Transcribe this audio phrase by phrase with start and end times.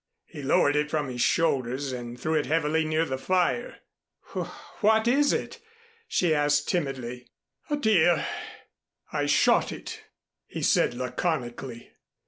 [0.25, 3.81] He lowered it from his shoulders and threw it heavily near the fire.
[4.33, 4.47] "W
[4.79, 5.59] what is it?"
[6.07, 7.27] she asked timidly.
[7.69, 8.25] "A deer.
[9.13, 10.01] I shot it,"
[10.47, 11.91] he said laconically.